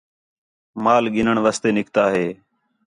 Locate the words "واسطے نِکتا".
1.43-2.03